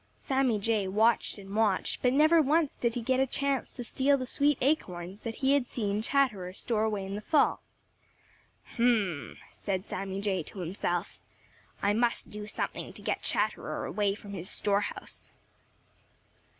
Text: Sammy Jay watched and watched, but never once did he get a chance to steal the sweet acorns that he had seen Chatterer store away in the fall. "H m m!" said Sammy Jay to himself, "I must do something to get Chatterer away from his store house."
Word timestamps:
Sammy 0.15 0.57
Jay 0.57 0.87
watched 0.87 1.37
and 1.37 1.55
watched, 1.55 2.01
but 2.01 2.11
never 2.11 2.41
once 2.41 2.73
did 2.75 2.95
he 2.95 3.03
get 3.03 3.19
a 3.19 3.27
chance 3.27 3.71
to 3.73 3.83
steal 3.83 4.17
the 4.17 4.25
sweet 4.25 4.57
acorns 4.59 5.21
that 5.21 5.35
he 5.45 5.53
had 5.53 5.67
seen 5.67 6.01
Chatterer 6.01 6.53
store 6.53 6.85
away 6.85 7.05
in 7.05 7.13
the 7.13 7.21
fall. 7.21 7.61
"H 8.73 8.79
m 8.79 8.85
m!" 8.87 9.37
said 9.51 9.85
Sammy 9.85 10.19
Jay 10.19 10.41
to 10.41 10.57
himself, 10.61 11.21
"I 11.83 11.93
must 11.93 12.31
do 12.31 12.47
something 12.47 12.93
to 12.93 13.01
get 13.03 13.21
Chatterer 13.21 13.85
away 13.85 14.15
from 14.15 14.33
his 14.33 14.49
store 14.49 14.81
house." 14.81 15.29